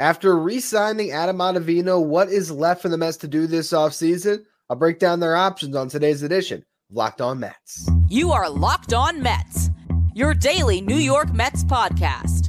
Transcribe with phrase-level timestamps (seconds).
[0.00, 4.44] After re signing Adam Ottavino, what is left for the Mets to do this offseason?
[4.70, 7.86] I'll break down their options on today's edition of Locked On Mets.
[8.08, 9.68] You are Locked On Mets,
[10.14, 12.48] your daily New York Mets podcast.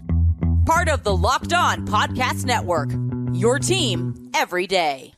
[0.66, 2.92] Part of the Locked On Podcast Network,
[3.34, 5.14] your team every day.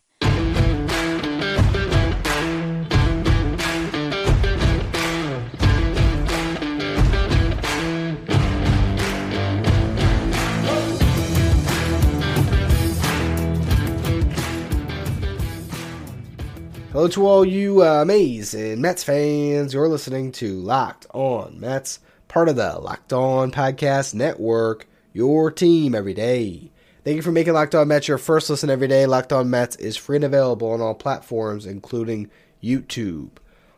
[16.94, 19.74] Hello to all you uh, and Mets fans.
[19.74, 21.98] You're listening to Locked On Mets,
[22.28, 26.72] part of the Locked On Podcast Network, your team every day.
[27.04, 29.08] Thank you for making Locked On Mets your first listen every day.
[29.08, 32.30] Locked On Mets is free and available on all platforms, including
[32.62, 33.32] YouTube.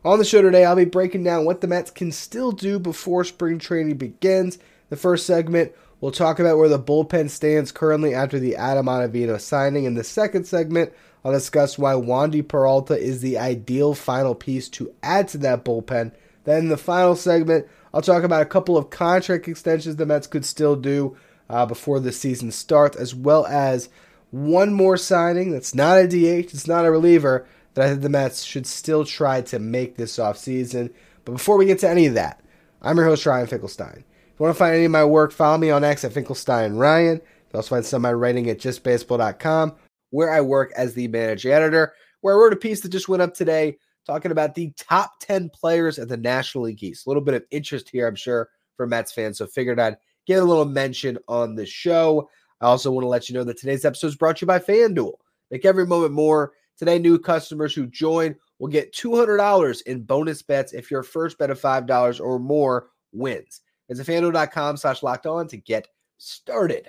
[0.03, 3.23] On the show today, I'll be breaking down what the Mets can still do before
[3.23, 4.59] spring training begins.
[4.89, 5.71] The first segment,
[6.01, 9.85] we'll talk about where the bullpen stands currently after the Adam Ottavino signing.
[9.85, 10.91] In the second segment,
[11.25, 16.11] I'll discuss why Wandy Peralta is the ideal final piece to add to that bullpen.
[16.43, 20.27] Then in the final segment, I'll talk about a couple of contract extensions the Mets
[20.27, 21.17] could still do
[21.49, 23.89] uh, before the season starts, as well as
[24.29, 28.09] one more signing that's not a DH, it's not a reliever, that I think the
[28.09, 30.93] Mets should still try to make this offseason.
[31.23, 32.39] But before we get to any of that,
[32.83, 34.03] I'm your host, Ryan Finkelstein.
[34.05, 36.75] If you want to find any of my work, follow me on X at Finkelstein
[36.75, 37.15] Ryan.
[37.15, 39.73] You can also find some of my writing at justbaseball.com
[40.15, 43.21] where I work as the managing editor, where I wrote a piece that just went
[43.21, 43.77] up today
[44.07, 47.05] talking about the top 10 players at the National League East.
[47.05, 49.37] A little bit of interest here, I'm sure, for Mets fans.
[49.37, 52.29] So figured I'd get a little mention on the show.
[52.61, 54.59] I also want to let you know that today's episode is brought to you by
[54.59, 55.15] FanDuel.
[55.51, 56.53] Make every moment more.
[56.77, 61.49] Today, new customers who join will get $200 in bonus bets if your first bet
[61.49, 63.61] of $5 or more wins.
[63.89, 66.87] Visit fanduel.com slash locked on to get started.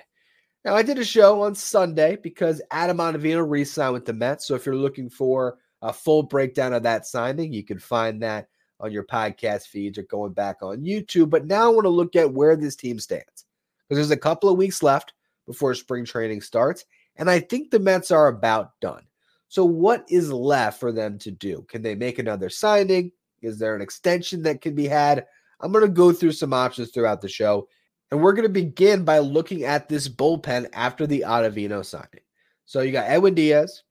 [0.67, 4.45] Now, I did a show on Sunday because Adam Ottavino re signed with the Mets.
[4.45, 8.49] So if you're looking for a full breakdown of that signing, you can find that
[8.81, 11.29] on your podcast feeds or going back on YouTube.
[11.29, 13.45] But now I want to look at where this team stands
[13.87, 15.13] because there's a couple of weeks left
[15.45, 16.83] before spring training starts.
[17.15, 19.03] And I think the Mets are about done.
[19.47, 21.65] So, what is left for them to do?
[21.69, 23.13] Can they make another signing?
[23.41, 25.27] Is there an extension that can be had?
[25.61, 27.69] I'm going to go through some options throughout the show
[28.11, 32.21] and we're going to begin by looking at this bullpen after the Ottavino signing.
[32.65, 33.83] So you got Edwin Diaz,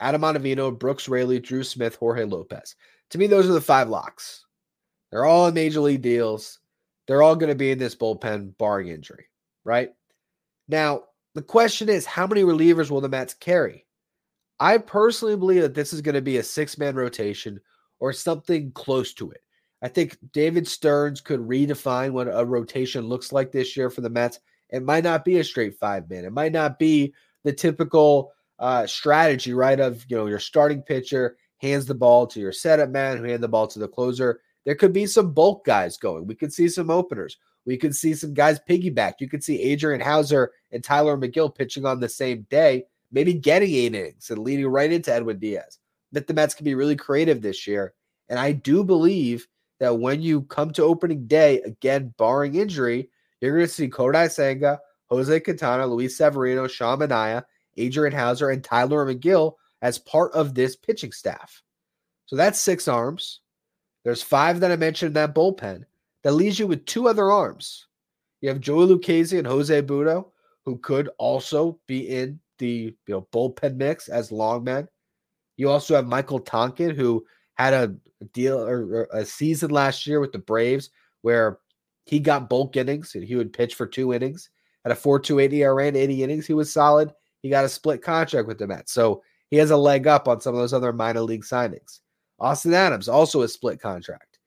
[0.00, 2.74] Adam Ottavino, Brooks Raley, Drew Smith, Jorge Lopez.
[3.10, 4.44] To me, those are the five locks.
[5.10, 6.58] They're all in major league deals.
[7.06, 9.26] They're all going to be in this bullpen, barring injury,
[9.64, 9.90] right?
[10.68, 13.86] Now, the question is how many relievers will the Mets carry?
[14.60, 17.60] I personally believe that this is going to be a six man rotation
[18.00, 19.42] or something close to it.
[19.82, 24.10] I think David Stearns could redefine what a rotation looks like this year for the
[24.10, 24.38] Mets.
[24.70, 26.24] It might not be a straight five man.
[26.24, 27.12] It might not be
[27.42, 29.78] the typical uh, strategy, right?
[29.78, 33.42] Of you know your starting pitcher hands the ball to your setup man, who hand
[33.42, 34.40] the ball to the closer.
[34.64, 36.26] There could be some bulk guys going.
[36.26, 37.36] We could see some openers.
[37.64, 39.14] We could see some guys piggyback.
[39.18, 43.72] You could see Adrian Houser and Tylor Megill pitching on the same day, maybe getting
[43.72, 45.78] eight innings and leading right into Edwin Diaz.
[46.12, 47.94] That the Mets can be really creative this year.
[48.28, 49.46] And I do believe
[49.82, 53.10] that when you come to opening day, again, barring injury,
[53.40, 54.78] you're going to see Kodai Senga,
[55.10, 57.42] Jose Quintana, Luis Severino, Sean Manaea,
[57.76, 61.64] Adrian Houser, and Tylor Megill as part of this pitching staff.
[62.26, 63.40] So that's six arms.
[64.04, 65.82] There's five that I mentioned in that bullpen.
[66.22, 67.88] That leaves you with two other arms.
[68.40, 70.26] You have Joey Lucchesi and Jose Butto,
[70.64, 74.86] who could also be in the you know, bullpen mix as long men.
[75.56, 77.94] You also have Michael Tonkin, who had a
[78.32, 80.90] deal or, a season last year with the Braves
[81.22, 81.58] where
[82.06, 84.50] he got bulk innings and he would pitch for two innings
[84.84, 86.46] at a 4.28 ERA and 80 innings.
[86.46, 87.12] He was solid.
[87.42, 90.40] He got a split contract with the Mets, so he has a leg up on
[90.40, 92.00] some of those other minor league signings.
[92.38, 94.38] Austin Adams also a split contract.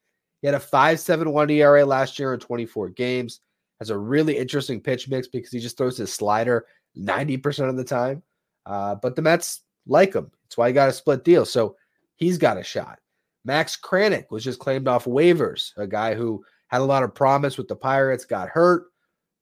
[0.42, 3.42] He had a 5.71 ERA last year in 24 games.
[3.80, 6.66] Has a really interesting pitch mix because he just throws his slider
[6.98, 8.24] 90% of the time.
[8.66, 10.32] Uh, but the Mets like him.
[10.44, 11.46] That's why he got a split deal.
[11.46, 11.76] So
[12.16, 13.00] he's got a shot.
[13.46, 17.58] Max Kranick was just claimed off waivers, a guy who had a lot of promise
[17.58, 18.86] with the Pirates, got hurt.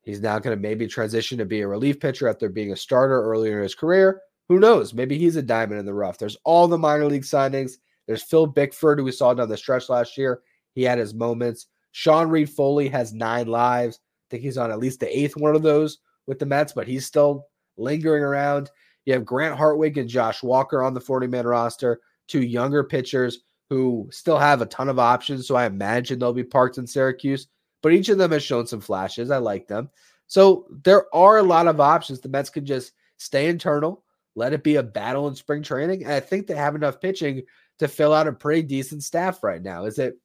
[0.01, 3.23] He's now going to maybe transition to be a relief pitcher after being a starter
[3.23, 4.21] earlier in his career.
[4.49, 4.93] Who knows?
[4.93, 6.17] Maybe he's a diamond in the rough.
[6.17, 7.77] There's all the minor league signings.
[8.05, 10.41] There's Phil Bickford, who we saw down the stretch last year.
[10.73, 11.67] He had his moments.
[11.93, 13.99] Sean Reid-Foley has nine lives.
[14.03, 16.87] I think he's on at least the eighth one of those with the Mets, but
[16.87, 17.47] he's still
[17.77, 18.69] lingering around.
[19.05, 23.39] You have Grant Hartwig and Josh Walker on the 40 man roster, two younger pitchers
[23.69, 25.47] who still have a ton of options.
[25.47, 27.47] So I imagine they'll be parked in Syracuse,
[27.81, 29.31] but each of them has shown some flashes.
[29.31, 29.89] I like them.
[30.27, 32.19] So there are a lot of options.
[32.19, 34.03] The Mets can just stay internal,
[34.35, 36.03] let it be a battle in spring training.
[36.03, 37.43] And I think they have enough pitching
[37.79, 39.85] to fill out a pretty decent staff right now.
[39.85, 40.15] Is it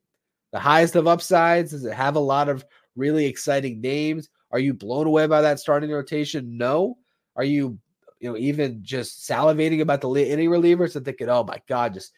[0.51, 1.71] the highest of upsides?
[1.71, 2.65] Does it have a lot of
[2.95, 4.29] really exciting names?
[4.51, 6.57] Are you blown away by that starting rotation?
[6.57, 6.97] No.
[7.35, 7.77] Are you,
[8.19, 12.11] you know, even just salivating about the inning relievers and thinking, oh my God, just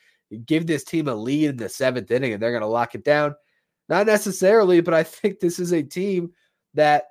[0.45, 3.03] give this team a lead in the seventh inning and they're going to lock it
[3.03, 3.35] down?
[3.89, 6.31] Not necessarily, but I think this is a team
[6.73, 7.05] that,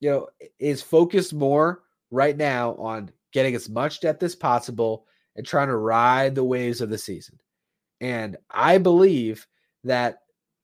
[0.00, 0.28] you know,
[0.58, 5.06] is focused more right now on getting as much depth as possible
[5.36, 7.38] and trying to ride the waves of the season.
[8.00, 9.46] And I believe
[9.84, 10.18] that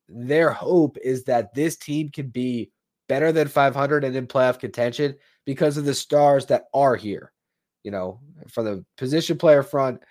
[0.09, 2.71] their hope is that this team can be
[3.09, 7.33] better than 500 and in playoff contention because of the stars that are here.
[7.85, 10.03] You know, from the position player front,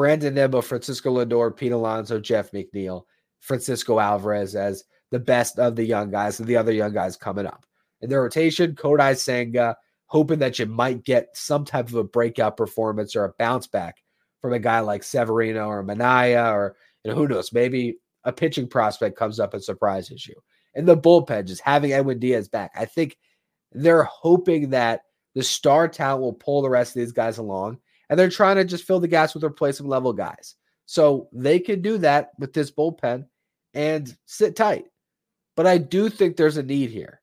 [0.00, 3.02] Brandon Nimmo, Francisco Lindor, Pete Alonso, Jeff McNeil,
[3.38, 7.44] Francisco Alvarez as the best of the young guys and the other young guys coming
[7.44, 7.66] up.
[8.00, 9.76] In their rotation, Kodai Senga,
[10.06, 13.98] hoping that you might get some type of a breakout performance or a bounce back
[14.40, 18.68] from a guy like Severino or Manaea or you know, who knows, maybe a pitching
[18.68, 20.36] prospect comes up and surprises you.
[20.74, 22.70] And the bullpen, just having Edwin Diaz back.
[22.74, 23.18] I think
[23.72, 25.02] they're hoping that
[25.34, 27.80] the star talent will pull the rest of these guys along.
[28.10, 30.56] And they're trying to just fill the gaps with replacement level guys.
[30.84, 33.24] So they can do that with this bullpen
[33.72, 34.86] and sit tight.
[35.56, 37.22] But I do think there's a need here.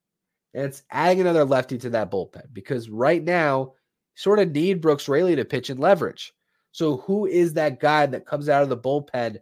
[0.54, 3.74] And it's adding another lefty to that bullpen because right now,
[4.16, 6.34] sort of need Brooks Raley to pitch and leverage.
[6.72, 9.38] So who is that guy that comes out of the bullpen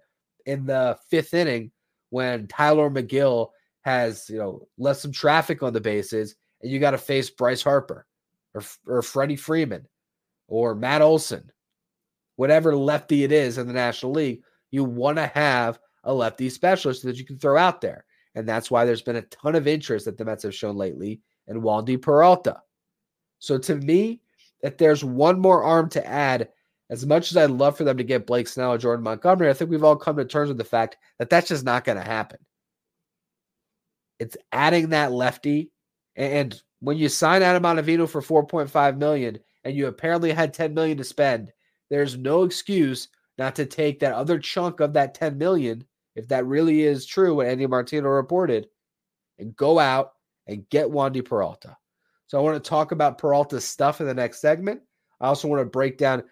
[0.45, 1.71] in the fifth inning
[2.09, 3.49] when Tylor Megill
[3.81, 7.63] has, you know, left some traffic on the bases and you got to face Bryce
[7.63, 8.05] Harper
[8.53, 9.87] or, or Freddie Freeman
[10.47, 11.51] or Matt Olson,
[12.35, 17.03] whatever lefty it is in the National League, you want to have a lefty specialist
[17.03, 18.05] that you can throw out there.
[18.35, 21.21] And that's why there's been a ton of interest that the Mets have shown lately
[21.47, 22.61] in Wandy Peralta.
[23.39, 24.21] So to me,
[24.61, 26.49] if there's one more arm to add,
[26.89, 29.53] as much as I'd love for them to get Blake Snell or Jordan Montgomery, I
[29.53, 32.03] think we've all come to terms with the fact that that's just not going to
[32.03, 32.39] happen.
[34.19, 35.71] It's adding that lefty.
[36.15, 40.97] And when you sign Adam Ottavino for 4.5 million and you apparently had 10 million
[40.97, 41.51] to spend,
[41.89, 45.83] there's no excuse not to take that other chunk of that 10 million,
[46.15, 48.67] if that really is true what Andy Martino reported,
[49.39, 50.13] and go out
[50.47, 51.75] and get Wandy Peralta.
[52.27, 54.81] So I want to talk about Peralta's stuff in the next segment.
[55.19, 56.23] I also want to break down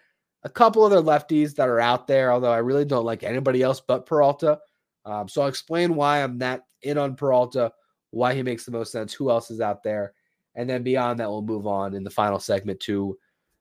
[0.44, 3.80] a couple other lefties that are out there, although I really don't like anybody else
[3.86, 4.58] but Peralta.
[5.04, 7.72] Um, so I'll explain why I'm not in on Peralta,
[8.10, 10.14] why he makes the most sense, who else is out there.
[10.54, 13.18] And then beyond that, we'll move on in the final segment to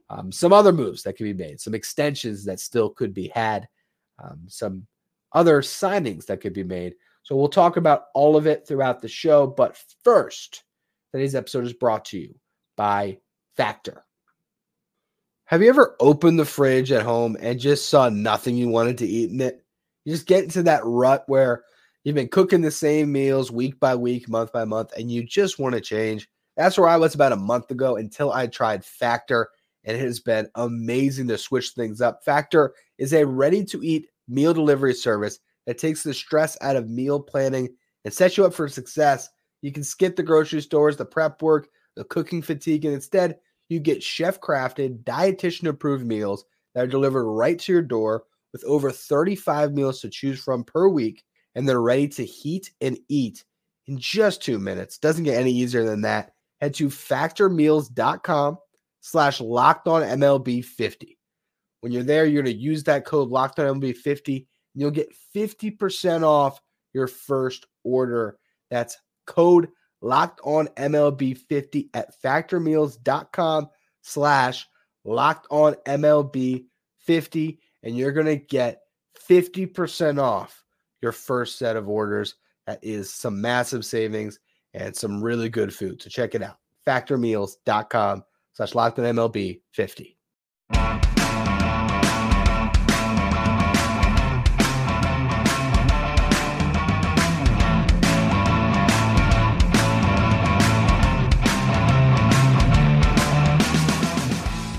[0.10, 3.68] um, some other moves that can be made, some extensions that still could be had,
[4.24, 4.86] um, some
[5.34, 6.96] other signings that could be made.
[7.24, 9.48] So we'll talk about all of it throughout the show.
[9.48, 10.64] But first,
[11.12, 12.36] today's episode is brought to you
[12.76, 13.20] by
[13.56, 14.06] Factor.
[15.46, 19.08] Have you ever opened the fridge at home and just saw nothing you wanted to
[19.08, 19.64] eat in it?
[20.06, 21.64] You just get into that rut where
[22.04, 25.60] you've been cooking the same meals week by week, month by month, and you just
[25.60, 26.28] want to change.
[26.58, 29.50] That's where I was about a month ago until I tried Factor,
[29.86, 32.24] and it has been amazing to switch things up.
[32.24, 36.90] Factor is a ready to eat meal delivery service that takes the stress out of
[36.90, 37.70] meal planning
[38.06, 39.30] and sets you up for success.
[39.62, 43.38] You can skip the grocery stores, the prep work, the cooking fatigue, and instead
[43.70, 48.64] you get chef crafted, dietitian approved meals that are delivered right to your door with
[48.66, 51.24] over 35 meals to choose from per week.
[51.56, 53.44] And they're ready to heat and eat
[53.88, 54.98] in just two minutes.
[54.98, 56.34] Doesn't get any easier than that.
[56.62, 58.58] Head to factormeals.com
[59.04, 61.18] slash locked on MLB 50.
[61.82, 64.92] When you're there, you're going to use that code locked on MLB 50 and you'll
[64.92, 66.62] get 50% off
[66.94, 68.38] your first order.
[68.72, 69.68] That's code
[70.02, 73.70] locked on MLB 50 at factormeals.com
[74.02, 74.70] slash
[75.04, 76.64] locked on MLB
[77.00, 77.60] 50.
[77.84, 78.84] And you're going to get
[79.30, 80.64] 50% off
[81.02, 82.36] your first set of orders.
[82.68, 84.40] That is some massive savings
[84.74, 86.02] and some really good food.
[86.02, 86.60] So check it out.
[86.88, 90.18] Factormeals.com slash locked on MLB 50.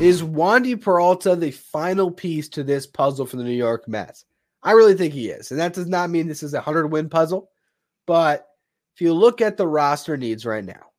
[0.01, 4.27] Is Wandy Peralta the final piece to this puzzle for the New York Mets?
[4.63, 5.51] I really think he is.
[5.51, 7.49] And that does not mean this is a 100 win puzzle.
[8.07, 8.47] But
[8.95, 10.91] if you look at the roster needs right now,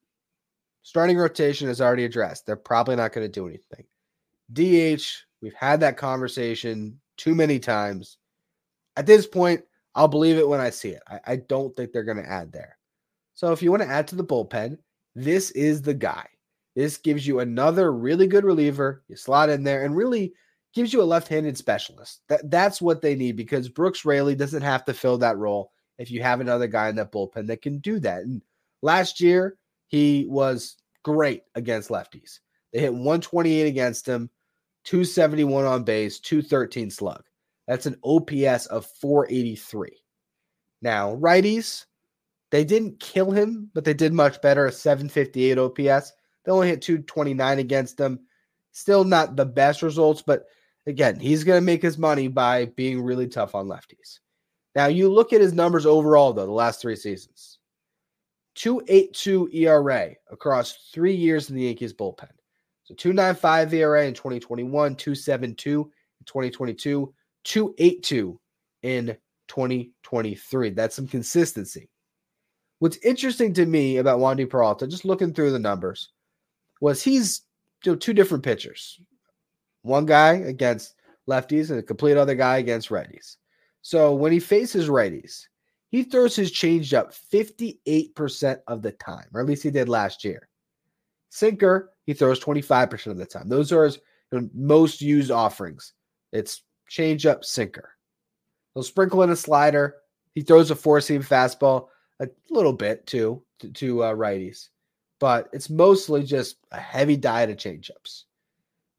[0.85, 2.45] starting rotation is already addressed.
[2.45, 3.85] They're probably not going to do anything.
[4.53, 5.03] DH,
[5.41, 8.19] we've had that conversation too many times.
[8.95, 9.63] At this point,
[9.95, 11.01] I'll believe it when I see it.
[11.07, 12.77] I, I don't think they're going to add there.
[13.33, 14.77] So if you want to add to the bullpen,
[15.15, 16.27] this is the guy.
[16.75, 19.03] This gives you another really good reliever.
[19.07, 20.33] You slot in there and really
[20.75, 22.21] gives you a left-handed specialist.
[22.29, 26.11] That that's what they need because Brooks Raley doesn't have to fill that role if
[26.11, 28.21] you have another guy in that bullpen that can do that.
[28.21, 28.43] And
[28.83, 32.39] last year he was great against lefties.
[32.73, 34.29] They hit 128 against him,
[34.85, 37.23] 271 on base, 213 slug.
[37.67, 39.91] That's an OPS of 483.
[40.81, 41.85] Now, righties,
[42.51, 46.13] they didn't kill him, but they did much better, a 758 OPS.
[46.43, 48.19] They only hit 229 against them.
[48.71, 50.45] Still not the best results, but
[50.85, 54.19] again, he's going to make his money by being really tough on lefties.
[54.75, 57.59] Now, you look at his numbers overall, though, the last three seasons
[58.55, 62.29] 282 ERA across three years in the Yankees bullpen.
[62.83, 68.39] So 295 ERA in 2021, 272 in 2022, 282
[68.83, 70.69] in 2023.
[70.69, 71.89] That's some consistency.
[72.79, 76.11] What's interesting to me about Wandy Peralta, just looking through the numbers,
[76.81, 77.41] was he's
[77.83, 78.99] you know, two different pitchers.
[79.81, 80.95] One guy against
[81.29, 83.37] lefties and a complete other guy against righties.
[83.81, 85.45] So when he faces righties,
[85.89, 90.47] he throws his changeup 58% of the time, or at least he did last year.
[91.29, 93.49] Sinker, he throws 25% of the time.
[93.49, 93.99] Those are his
[94.53, 95.93] most used offerings.
[96.31, 97.91] It's changeup, sinker.
[98.73, 99.95] He'll sprinkle in a slider.
[100.33, 101.87] He throws a four seam fastball
[102.19, 104.69] a little bit too to, to uh, righties,
[105.19, 108.23] but it's mostly just a heavy diet of changeups.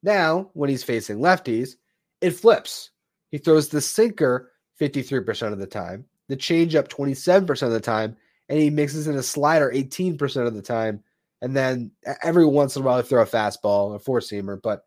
[0.03, 1.75] Now, when he's facing lefties,
[2.21, 2.91] it flips.
[3.29, 8.17] He throws the sinker 53% of the time, the changeup 27% of the time,
[8.49, 11.03] and he mixes in a slider 18% of the time.
[11.41, 11.91] And then
[12.23, 14.85] every once in a while, he throw a fastball, a four seamer, but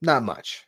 [0.00, 0.66] not much.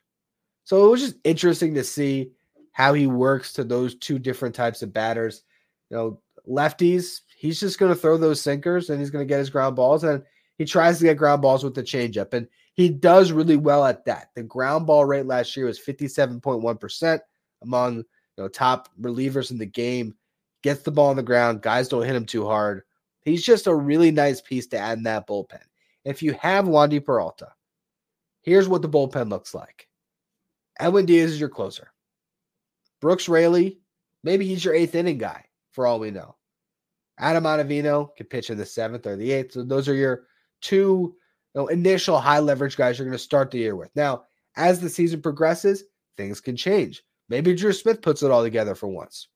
[0.64, 2.32] So it was just interesting to see
[2.72, 5.42] how he works to those two different types of batters.
[5.90, 9.38] You know, lefties, he's just going to throw those sinkers and he's going to get
[9.38, 10.04] his ground balls.
[10.04, 10.22] And
[10.58, 12.32] he tries to get ground balls with the changeup.
[12.32, 14.30] And he does really well at that.
[14.34, 17.20] The ground ball rate last year was 57.1%
[17.62, 18.04] among
[18.36, 20.14] you know top relievers in the game.
[20.62, 21.60] Gets the ball on the ground.
[21.60, 22.82] Guys don't hit him too hard.
[23.22, 25.62] He's just a really nice piece to add in that bullpen.
[26.04, 27.48] If you have Wandy Peralta,
[28.42, 29.88] here's what the bullpen looks like.
[30.78, 31.92] Edwin Diaz is your closer.
[33.00, 33.80] Brooks Raley,
[34.22, 36.36] maybe he's your eighth inning guy for all we know.
[37.18, 39.52] Adam Ottavino can pitch in the seventh or the eighth.
[39.52, 40.24] So those are your
[40.60, 41.14] two
[41.54, 43.90] you know, initial high leverage guys you're going to start the year with.
[43.94, 44.24] Now,
[44.56, 45.84] as the season progresses,
[46.16, 47.04] things can change.
[47.32, 49.28] Maybe Drew Smith puts it all together for once.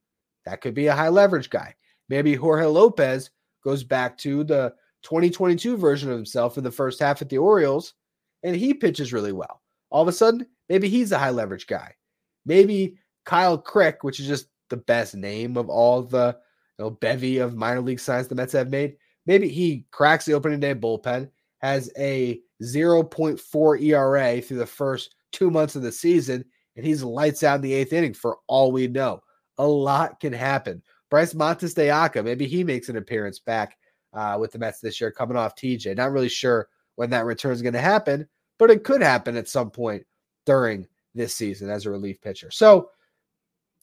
[0.45, 1.75] That could be a high leverage guy.
[2.11, 3.31] Maybe Jorge Lopez
[3.65, 4.75] goes back to the
[5.05, 7.95] 2022 version of himself in the first half at the Orioles
[8.43, 9.63] and he pitches really well.
[9.89, 11.95] All of a sudden, maybe he's a high leverage guy.
[12.45, 16.37] Maybe Kyle Crick, which is just the best name of all the
[16.79, 18.99] you know, bevy of minor league signs the Mets have made.
[19.25, 25.51] Maybe he cracks the opening day bullpen, has a 0.4 ERA through the first two
[25.51, 26.45] months of the season,
[26.77, 29.23] and he's lights out in the eighth inning for all we know.
[29.59, 30.83] A lot can happen.
[31.11, 33.79] Bryce Montes de Oca, maybe he makes an appearance back
[34.13, 35.97] uh, with the Mets this year, coming off TJ.
[35.97, 38.27] Not really sure when that return is going to happen,
[38.59, 40.05] but it could happen at some point
[40.45, 42.51] during this season as a relief pitcher.
[42.51, 42.91] So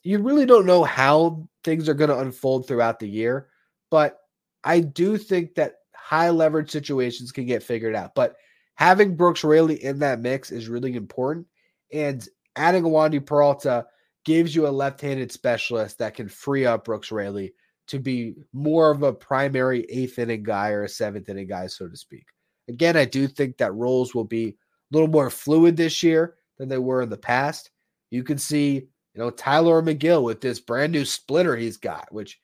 [0.03, 3.47] you really don't know how things are going to unfold throughout the year,
[3.89, 4.19] but
[4.63, 8.15] I do think that high leverage situations can get figured out.
[8.15, 8.35] But
[8.75, 11.47] having Brooks Raley in that mix is really important.
[11.91, 13.85] And adding a Wandy Peralta
[14.25, 17.53] gives you a left handed specialist that can free up Brooks Raley
[17.87, 21.87] to be more of a primary eighth inning guy or a seventh inning guy, so
[21.87, 22.25] to speak.
[22.69, 24.55] Again, I do think that roles will be a
[24.91, 27.71] little more fluid this year than they were in the past.
[28.09, 32.39] You can see, you know, Tylor Megill with this brand new splitter he's got, which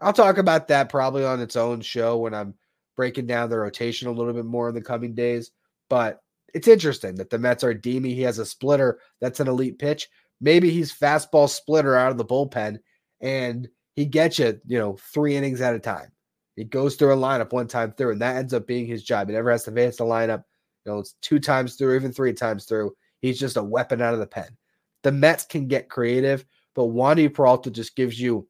[0.00, 2.54] I'll talk about that probably on its own show when I'm
[2.96, 5.50] breaking down the rotation a little bit more in the coming days.
[5.88, 6.20] But
[6.54, 10.08] it's interesting that the Mets are deeming he has a splitter that's an elite pitch.
[10.40, 12.78] Maybe he's fastball splitter out of the bullpen
[13.20, 16.12] and he gets you, you know, three innings at a time.
[16.54, 19.28] He goes through a lineup one time through, and that ends up being his job.
[19.28, 20.44] He never has to face the lineup.
[20.84, 22.94] You know, it's two times through, even three times through.
[23.20, 24.56] He's just a weapon out of the pen.
[25.02, 28.48] The Mets can get creative, but Wandy Peralta just gives you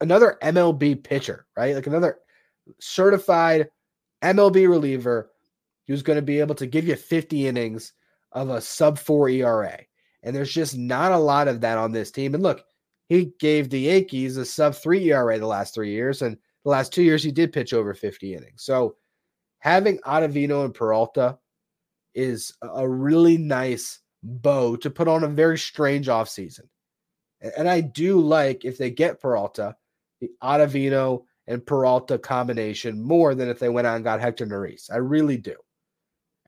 [0.00, 1.74] another MLB pitcher, right?
[1.74, 2.18] Like another
[2.78, 3.68] certified
[4.22, 5.29] MLB reliever
[5.90, 7.94] who's going to be able to give you 50 innings
[8.30, 9.76] of a sub four ERA.
[10.22, 12.32] And there's just not a lot of that on this team.
[12.32, 12.62] And look,
[13.08, 16.22] he gave the Yankees a sub three ERA the last three years.
[16.22, 18.62] And the last two years, he did pitch over 50 innings.
[18.62, 18.94] So
[19.58, 21.38] having Ottavino and Peralta
[22.14, 26.68] is a really nice bow to put on a very strange offseason.
[27.56, 29.74] And I do like if they get Peralta,
[30.20, 34.88] the Ottavino and Peralta combination more than if they went out and got Hector Neris.
[34.88, 35.56] I really do.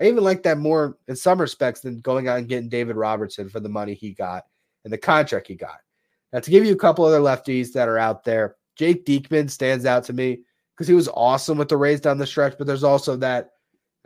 [0.02, 3.48] I even like that more in some respects than going out and getting David Robertson
[3.48, 4.44] for the money he got
[4.84, 5.78] and the contract he got.
[6.32, 9.86] Now, to give you a couple other lefties that are out there, Jake Diekman stands
[9.86, 10.40] out to me
[10.74, 13.50] because he was awesome with the Rays down the stretch, but there's also that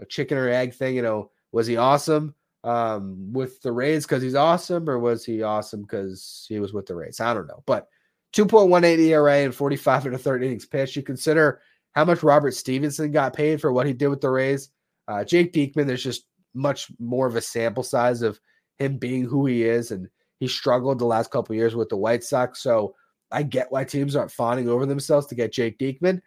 [0.09, 0.97] chicken or egg thing.
[0.97, 5.43] You know, was he awesome um, with the Rays because he's awesome, or was he
[5.43, 7.21] awesome because he was with the Rays?
[7.21, 7.63] I don't know.
[7.65, 7.89] But
[8.35, 10.97] 2.18 ERA and 45 and a third innings pitch.
[10.97, 11.61] You consider
[11.93, 14.69] how much Robert Stephenson got paid for what he did with the Rays.
[15.09, 18.41] Uh, Jake Diekman, there's just much more of a sample size of
[18.79, 20.09] him being who he is, and
[20.39, 22.63] he struggled the last couple years with the White Sox.
[22.63, 22.95] So
[23.31, 26.21] I get why teams aren't fawning over themselves to get Jake Diekman,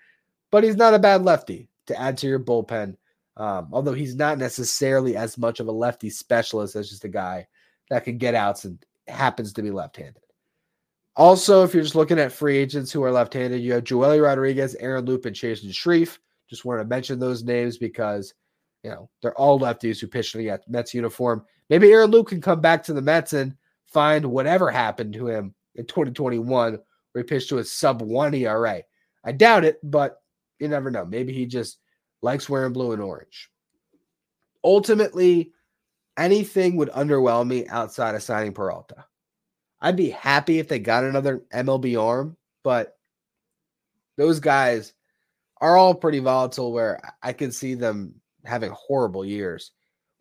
[0.51, 2.95] but he's not a bad lefty to add to your bullpen.
[3.37, 7.47] Um, although he's not necessarily as much of a lefty specialist as just a guy
[7.89, 10.21] that can get outs and happens to be left-handed.
[11.15, 14.75] Also, if you're just looking at free agents who are left-handed, you have Joely Rodriguez,
[14.75, 16.19] Aaron Loup, and Chasen Shreve.
[16.49, 18.33] Just wanted to mention those names because
[18.83, 21.45] you know they're all lefties who pitched in the Mets uniform.
[21.69, 23.55] Maybe Aaron Loup can come back to the Mets and
[23.87, 26.79] find whatever happened to him in 2021,
[27.11, 28.81] where he pitched to a sub one ERA.
[29.23, 30.21] I doubt it, but
[30.59, 31.05] you never know.
[31.05, 31.79] Maybe he just
[32.21, 33.49] likes wearing blue and orange.
[34.63, 35.53] Ultimately,
[36.17, 39.05] anything would underwhelm me outside of signing Peralta.
[39.81, 42.97] I'd be happy if they got another MLB arm, but
[44.17, 44.93] those guys
[45.61, 48.15] are all pretty volatile where I can see them
[48.49, 49.71] having horrible years.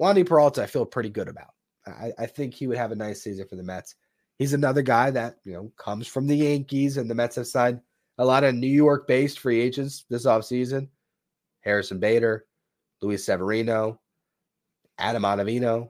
[0.01, 1.51] Wandy Peralta, I feel pretty good about.
[1.87, 3.95] I, I, think he would have a nice season for the Mets.
[4.39, 7.81] He's another guy that, you know, comes from the Yankees, and the Mets have signed
[8.19, 10.89] a lot of New York based free agents this offseason.
[11.63, 12.45] Harrison Bader,
[13.01, 14.01] Luis Severino,
[14.99, 15.89] Adam Ottavino,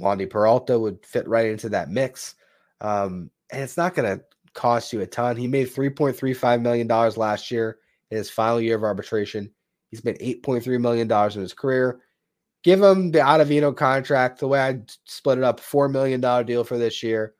[0.00, 2.34] Wandy Peralta would fit right into that mix.
[2.80, 5.36] Um, and it's not going to cost you a ton.
[5.36, 7.78] He made $3.35 million last year
[8.10, 9.52] in his final year of arbitration.
[9.90, 12.00] He's made $8.3 million in his career.
[12.62, 14.40] Give him the Ottavino contract.
[14.40, 17.34] The way I split it up, $4 million deal for this year,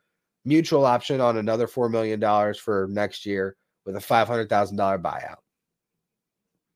[0.45, 2.19] mutual option on another $4 million
[2.55, 5.35] for next year with a $500,000 buyout.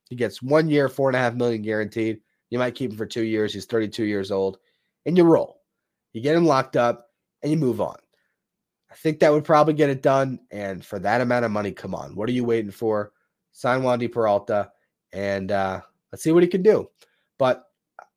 [0.10, 2.20] He gets one year, four and a half million guaranteed.
[2.50, 3.54] You might keep him for two years.
[3.54, 4.60] He's 32 years old.
[5.06, 5.62] And you roll.
[6.12, 7.08] You get him locked up
[7.42, 7.96] and you move on.
[8.92, 10.40] I think that would probably get it done.
[10.52, 12.16] And for that amount of money, come on.
[12.16, 13.12] What are you waiting for?
[13.54, 14.72] Sign Wandy Peralta
[15.14, 16.90] and uh, let's see what he can do.
[17.38, 17.64] But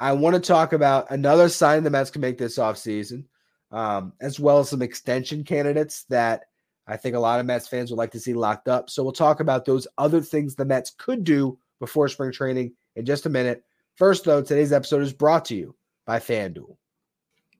[0.00, 3.24] I want to talk about another sign the Mets can make this offseason,
[3.70, 6.44] um, as well as some extension candidates that
[6.86, 8.90] I think a lot of Mets fans would like to see locked up.
[8.90, 13.04] So we'll talk about those other things the Mets could do before spring training in
[13.04, 13.64] just a minute.
[13.96, 15.74] First, though, today's episode is brought to you
[16.06, 16.76] by FanDuel.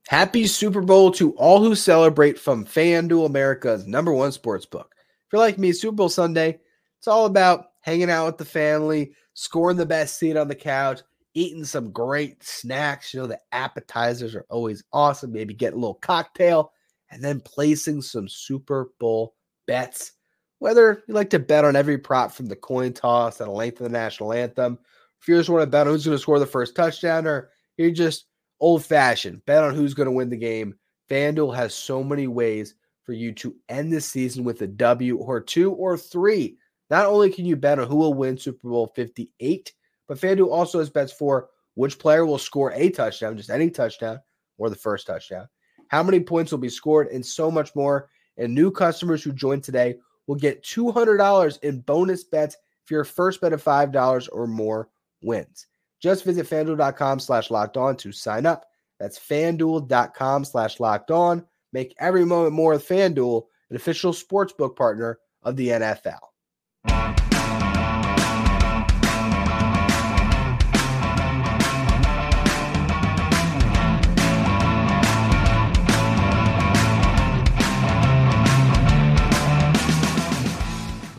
[0.09, 4.95] Happy Super Bowl to all who celebrate from FanDuel, America's number one sports book.
[4.99, 6.61] If you're like me, Super Bowl Sunday,
[7.07, 11.03] it's all about hanging out with the family, scoring the best seat on the couch,
[11.35, 13.15] eating some great snacks.
[13.15, 15.31] You know, the appetizers are always awesome.
[15.31, 16.73] Maybe get a little cocktail
[17.13, 19.37] and then placing some Super Bowl
[19.69, 20.15] bets.
[20.59, 23.79] Whether you like to bet on every prop from the coin toss and the length
[23.79, 24.77] of the national anthem,
[25.21, 27.51] if you just want to bet on who's going to score the first touchdown, or
[27.77, 28.27] you're just
[28.59, 29.47] old fashioned.
[29.47, 30.75] Bet on who's going to win the game.
[31.09, 35.41] FanDuel has so many ways for you to end the season with a W or
[35.41, 36.59] two or three.
[36.91, 39.73] Not only can you bet on who will win Super Bowl 58,
[40.07, 44.21] but FanDuel also has bets for which player will score a touchdown, just any touchdown,
[44.59, 45.49] or the first touchdown,
[45.89, 48.09] how many points will be scored, and so much more.
[48.39, 49.97] And new customers who join today
[50.27, 54.89] will get $200 in bonus bets if your first bet of $5 or more
[55.23, 55.67] wins.
[56.01, 58.67] Just visit fanduel.com slash locked on to sign up.
[58.99, 61.45] That's fanduel.com slash locked on.
[61.73, 66.21] Make every moment more with Fanduel, an official sportsbook partner of the NFL.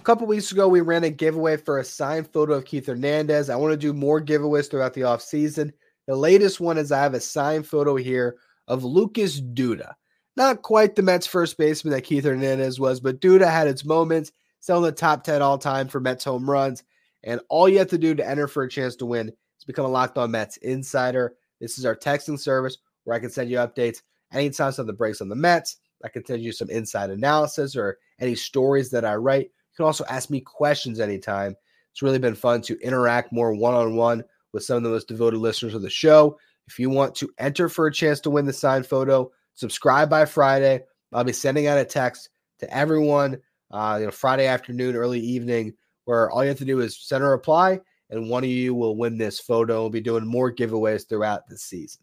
[0.08, 3.50] Couple weeks ago, we ran a giveaway for a signed photo of Keith Hernandez.
[3.50, 5.74] I want to do more giveaways throughout the offseason.
[6.08, 8.38] The latest one is I have a signed photo here
[8.70, 9.96] of Lucas Duda.
[10.38, 14.32] Not quite the Mets first baseman that Keith Hernandez was, but Duda had its moments,
[14.62, 16.86] still in the top 10 all time for Mets home runs.
[17.26, 19.84] And all you have to do to enter for a chance to win is become
[19.84, 21.34] a Locked On Mets insider.
[21.60, 25.28] This is our texting service where I can send you updates anytime something breaks on
[25.28, 25.80] the Mets.
[26.02, 30.04] I can send you some inside analysis or any stories that I write can also
[30.10, 31.56] ask me questions anytime.
[31.92, 35.08] It's really been fun to interact more one on one with some of the most
[35.08, 36.38] devoted listeners of the show.
[36.68, 40.26] If you want to enter for a chance to win the signed photo, subscribe by
[40.26, 40.84] Friday.
[41.14, 43.38] I'll be sending out a text to everyone,
[43.72, 45.74] uh, you know, Friday afternoon, early evening,
[46.06, 48.96] where all you have to do is send a reply and one of you will
[48.96, 49.82] win this photo.
[49.82, 52.02] We'll be doing more giveaways throughout the season.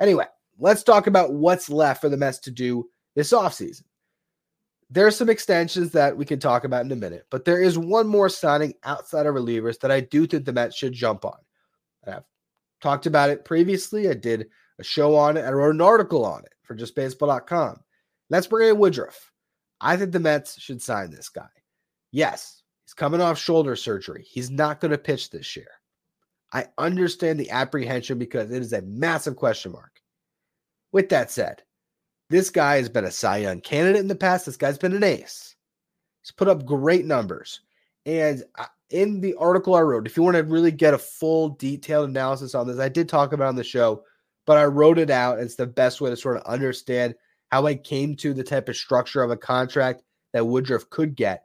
[0.00, 0.26] Anyway,
[0.58, 3.84] let's talk about what's left for the Mets to do this offseason.
[4.90, 7.78] There are some extensions that we can talk about in a minute, but there is
[7.78, 11.38] one more signing outside of relievers that I do think the Mets should jump on.
[12.06, 12.22] I've
[12.80, 14.08] talked about it previously.
[14.08, 15.42] I did a show on it.
[15.42, 17.80] I wrote an article on it for justbaseball.com.
[18.30, 19.30] That's Brandon Woodruff.
[19.80, 21.48] I think the Mets should sign this guy.
[22.12, 24.24] Yes, he's coming off shoulder surgery.
[24.28, 25.68] He's not going to pitch this year.
[26.52, 30.00] I understand the apprehension because it is a massive question mark.
[30.92, 31.62] With that said,
[32.30, 34.46] this guy has been a Cy Young candidate in the past.
[34.46, 35.54] This guy's been an ace.
[36.22, 37.60] He's put up great numbers.
[38.06, 38.42] And
[38.90, 42.54] in the article I wrote, if you want to really get a full detailed analysis
[42.54, 44.04] on this, I did talk about on the show,
[44.46, 45.38] but I wrote it out.
[45.38, 47.14] It's the best way to sort of understand
[47.50, 51.44] how I came to the type of structure of a contract that Woodruff could get.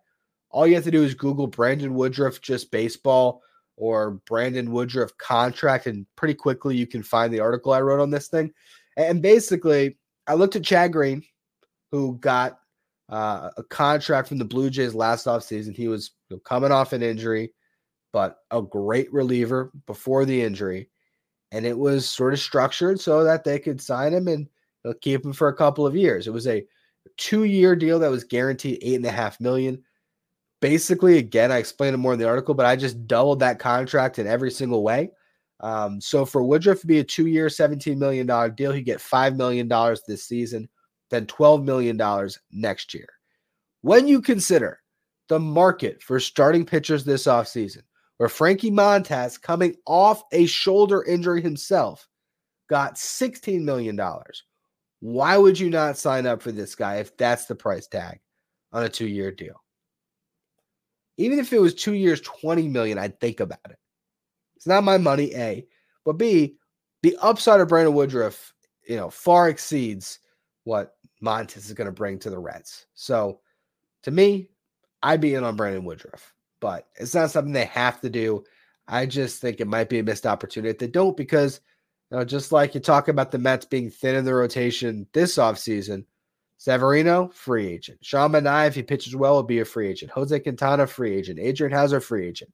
[0.49, 3.43] All you have to do is Google Brandon Woodruff just baseball
[3.77, 8.09] or Brandon Woodruff contract, and pretty quickly you can find the article I wrote on
[8.09, 8.51] this thing.
[8.97, 9.98] And basically,
[10.29, 11.23] I looked at Chad Green,
[11.91, 12.59] who got
[13.09, 15.75] uh, a contract from the Blue Jays last offseason.
[15.75, 17.51] He was you know, coming off an injury,
[18.13, 20.89] but a great reliever before the injury.
[21.51, 24.47] And it was sort of structured so that they could sign him and
[24.85, 26.27] you know, keep him for a couple of years.
[26.27, 26.63] It was a
[27.17, 29.83] two-year deal that was guaranteed eight and a half million.
[30.61, 34.19] Basically, again, I explained it more in the article, but I just doubled that contract
[34.19, 35.09] in every single way.
[35.61, 39.67] Um, so for Woodruff to be a two-year, $17 million deal, he'd get $5 million
[40.07, 40.69] this season,
[41.09, 43.09] then $12 million next year.
[43.81, 44.79] When you consider
[45.27, 47.83] the market for starting pitchers this offseason,
[48.17, 52.07] where Frankie Montas, coming off a shoulder injury himself,
[52.69, 53.99] got $16 million.
[54.99, 58.19] Why would you not sign up for this guy if that's the price tag
[58.73, 59.63] on a two-year deal?
[61.17, 63.77] Even if it was two years, 20 million, I'd think about it.
[64.59, 65.65] It's not my money, A.
[66.03, 66.57] But B,
[67.01, 68.53] the upside of Brandon Woodruff,
[68.85, 70.19] you know, far exceeds
[70.65, 72.85] what Montas is going to bring to the Reds.
[72.93, 73.39] So
[74.03, 74.49] to me,
[75.01, 78.43] I'd be in on Brandon Woodruff, but it's not something they have to do.
[78.85, 81.61] I just think it might be a missed opportunity if they don't, because
[82.11, 85.37] you know, just like you talk about the Mets being thin in the rotation this
[85.37, 86.03] offseason,
[86.57, 87.99] Severino, free agent.
[88.01, 90.11] Sean Manaea, if he pitches well, will be a free agent.
[90.11, 91.39] Jose Quintana, free agent.
[91.39, 92.51] Adrian Houser, free agent.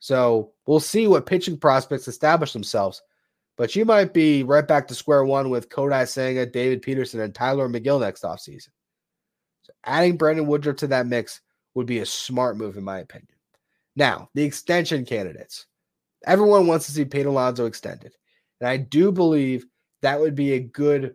[0.00, 3.02] So we'll see what pitching prospects establish themselves.
[3.56, 7.34] But you might be right back to square one with Kodai Senga, David Peterson, and
[7.34, 8.68] Tylor Megill next offseason.
[9.62, 11.40] So adding Brandon Woodruff to that mix
[11.74, 13.34] would be a smart move, in my opinion.
[13.96, 15.66] Now, the extension candidates.
[16.24, 18.12] Everyone wants to see Pete Alonso extended.
[18.60, 19.66] And I do believe
[20.02, 21.14] that would be a good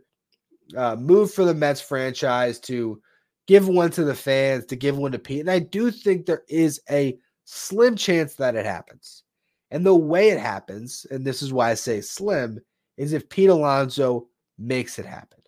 [0.75, 3.01] uh, move for the Mets franchise to
[3.47, 5.41] give one to the fans, to give one to Pete.
[5.41, 9.23] And I do think there is a slim chance that it happens.
[9.71, 12.59] And the way it happens, and this is why I say slim,
[12.97, 14.27] is if Pete Alonso
[14.57, 15.39] makes it happen.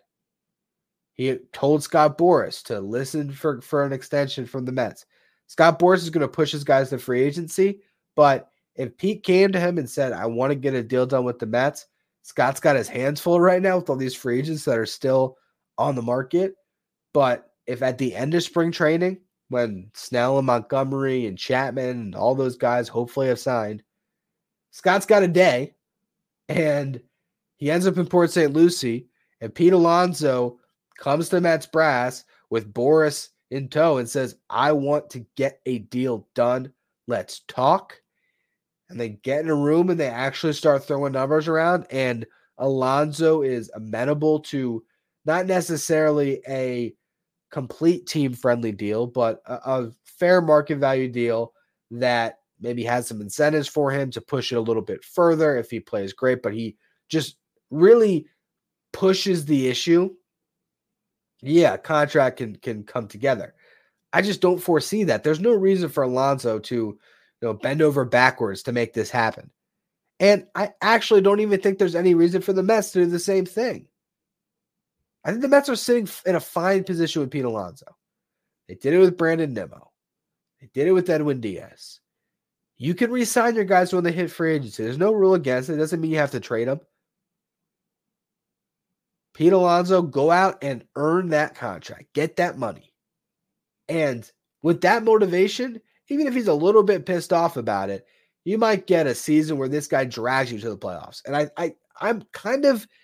[1.14, 5.06] He told Scott Boras to listen for, for an extension from the Mets.
[5.46, 7.80] Scott Boras is going to push his guys to free agency,
[8.16, 11.24] but if Pete came to him and said, I want to get a deal done
[11.24, 11.86] with the Mets,
[12.22, 15.38] Scott's got his hands full right now with all these free agents that are still
[15.78, 16.54] on the market.
[17.14, 22.14] But if at the end of spring training, when Snell and Montgomery and Chapman and
[22.14, 23.82] all those guys hopefully have signed.
[24.70, 25.74] Scott's got a day
[26.48, 27.00] and
[27.56, 28.52] he ends up in Port St.
[28.52, 29.08] Lucie.
[29.40, 30.58] And Pete Alonso
[30.98, 35.78] comes to Mets Brass with Boras in tow and says, I want to get a
[35.78, 36.72] deal done.
[37.06, 38.00] Let's talk.
[38.88, 41.86] And they get in a room and they actually start throwing numbers around.
[41.90, 42.26] And
[42.58, 44.82] Alonso is amenable to
[45.24, 46.94] not necessarily a
[47.56, 51.54] complete team friendly deal, but a, a, fair market value deal
[51.90, 55.70] that maybe has some incentives for him to push it a little bit further if
[55.70, 56.76] he plays great, but he
[57.08, 57.38] just
[57.70, 58.26] really
[58.92, 60.10] pushes the issue.
[61.40, 63.54] Yeah, contract can can come together.
[64.12, 65.24] I just don't foresee that.
[65.24, 66.98] There's no reason for Alonso to you
[67.40, 69.50] know bend over backwards to make this happen.
[70.20, 73.18] And I actually don't even think there's any reason for the Mets to do the
[73.18, 73.86] same thing.
[75.26, 77.96] I think the Mets are sitting in a fine position with Pete Alonso.
[78.68, 79.90] They did it with Brandon Nimmo.
[80.60, 81.98] They did it with Edwin Diaz.
[82.76, 84.84] You can resign your guys when they hit free agency.
[84.84, 85.74] There's no rule against it.
[85.74, 86.78] It doesn't mean you have to trade them.
[89.34, 92.14] Pete Alonso, go out and earn that contract.
[92.14, 92.94] Get that money.
[93.88, 94.30] And
[94.62, 98.06] with that motivation, even if he's a little bit pissed off about it,
[98.44, 101.20] you might get a season where this guy drags you to the playoffs.
[101.26, 102.86] And I, I I'm kind of–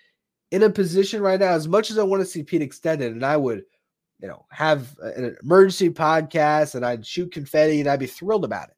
[0.53, 3.25] in a position right now, as much as I want to see Pete extended, and
[3.25, 3.63] I would,
[4.19, 8.69] you know, have an emergency podcast and I'd shoot confetti and I'd be thrilled about
[8.69, 8.75] it.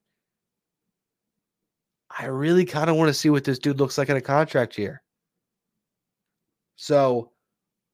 [2.18, 4.78] I really kind of want to see what this dude looks like in a contract
[4.78, 5.04] year.
[6.78, 7.32] So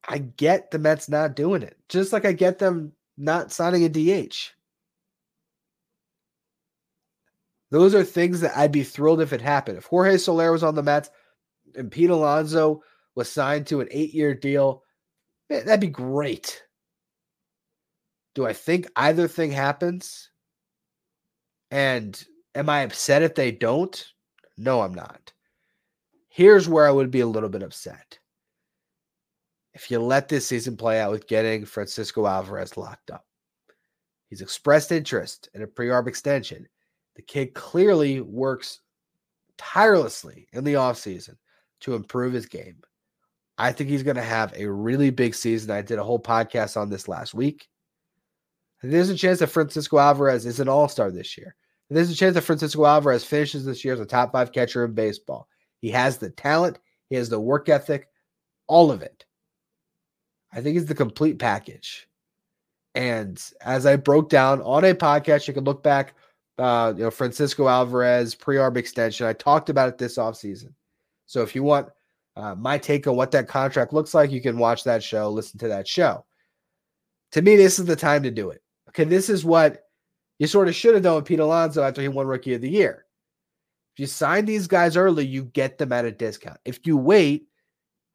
[0.08, 3.90] I get the Mets not doing it, just like I get them not signing a
[3.90, 4.36] DH.
[7.72, 9.80] Those are things that I'd be thrilled if it happened.
[9.80, 11.10] If Jorge Soler was on the Mets
[11.76, 12.84] and Pete Alonso
[13.16, 14.84] was signed to an eight year deal,
[15.50, 16.64] man, that'd be great.
[18.36, 20.30] Do I think either thing happens?
[21.70, 22.22] And
[22.56, 24.06] am I upset if they don't?
[24.58, 25.34] No, I'm not.
[26.30, 28.20] Here's where I would be a little bit upset.
[29.74, 33.26] If you let this season play out with getting Francisco Alvarez locked up,
[34.30, 36.68] he's expressed interest in a pre arb extension.
[37.16, 38.80] The kid clearly works
[39.58, 41.36] tirelessly in the offseason
[41.82, 42.78] to improve his game.
[43.62, 45.70] I think he's going to have a really big season.
[45.70, 47.70] I did a whole podcast on this last week.
[48.82, 51.56] There's a chance that Francisco Alvarez is an all star this year.
[51.92, 54.94] There's a chance that Francisco Alvarez finishes this year as a top five catcher in
[54.94, 55.48] baseball.
[55.80, 58.08] He has the talent, he has the work ethic,
[58.66, 59.26] all of it.
[60.52, 62.08] I think he's the complete package.
[62.96, 66.16] And as I broke down on a podcast, you can look back,
[66.58, 69.28] uh, you know, Francisco Alvarez pre-arb extension.
[69.28, 70.74] I talked about it this offseason.
[71.28, 71.90] So if you want
[72.36, 75.60] uh, my take on what that contract looks like, you can watch that show, listen
[75.60, 76.26] to that show.
[77.34, 78.62] To me, this is the time to do it.
[78.90, 79.84] Okay, this is what
[80.40, 82.70] you sort of should have done with Pete Alonso after he won Rookie of the
[82.70, 83.06] Year.
[83.96, 86.58] If you sign these guys early, you get them at a discount.
[86.66, 87.48] If you wait,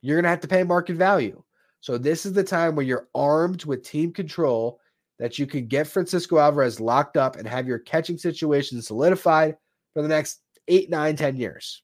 [0.02, 1.42] you're going to have to pay market value.
[1.80, 4.80] So this is the time where you're armed with team control
[5.18, 9.56] that you can get Francisco Alvarez locked up and have your catching situation solidified
[9.94, 11.82] for the next eight, nine, ten years.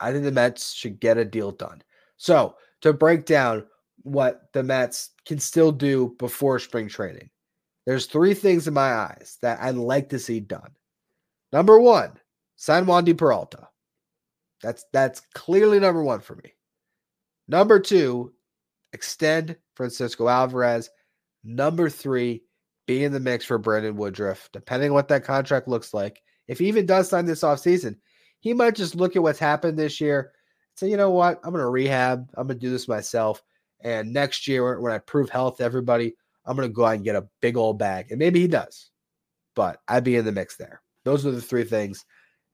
[0.00, 1.82] I think the Mets should get a deal done.
[2.16, 3.66] So to break down
[4.02, 7.30] what the Mets can still do before spring training,
[7.86, 10.70] there's three things in my eyes that I'd like to see done.
[11.52, 12.12] Number one,
[12.56, 13.68] sign Wandy Peralta.
[14.62, 16.54] That's that's clearly number one for me.
[17.48, 18.32] Number two,
[18.92, 20.90] extend Francisco Alvarez.
[21.42, 22.42] Number three,
[22.86, 26.22] be in the mix for Brandon Woodruff, depending on what that contract looks like.
[26.48, 27.96] If he even does sign this offseason,
[28.40, 30.32] he might just look at what's happened this year
[30.80, 32.28] say, you know what, I'm going to rehab.
[32.34, 33.42] I'm going to do this myself.
[33.82, 37.04] And next year, when I prove health to everybody, I'm going to go out and
[37.04, 38.10] get a big old bag.
[38.10, 38.90] And maybe he does,
[39.54, 40.82] but I'd be in the mix there.
[41.04, 42.04] Those are the three things.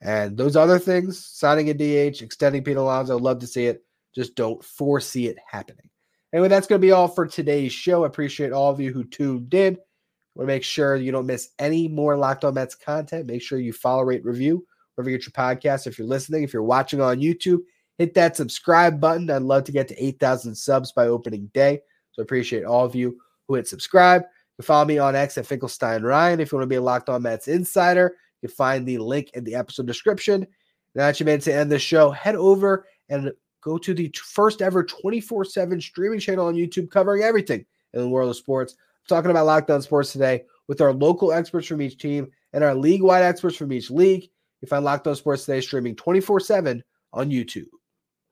[0.01, 3.83] And those other things, signing a DH, extending Pete Alonso, love to see it.
[4.15, 5.89] Just don't foresee it happening.
[6.33, 8.05] Anyway, that's going to be all for today's show.
[8.05, 9.79] I appreciate all of you who tuned in.
[10.35, 13.27] Want to make sure you don't miss any more Locked On Mets content.
[13.27, 15.87] Make sure you follow, rate, review wherever you get your podcast.
[15.87, 17.61] If you're listening, if you're watching on YouTube,
[17.99, 19.31] hit that subscribe button.
[19.31, 21.81] I'd love to get to 8,000 subs by opening day.
[22.13, 24.23] So I appreciate all of you who hit subscribe.
[24.23, 26.41] You can follow me on X at Finkelstein Ryan.
[26.41, 29.31] If you want to be a Locked On Mets insider, you can find the link
[29.35, 30.47] in the episode description.
[30.95, 34.63] Now that you made to end the show, head over and go to the first
[34.63, 38.77] ever 24 7 streaming channel on YouTube covering everything in the world of sports.
[38.79, 42.65] I'm talking about Locked On Sports today with our local experts from each team and
[42.65, 44.31] our league wide experts from each league.
[44.67, 47.69] You find Locked On Sports today streaming 24 7 on YouTube.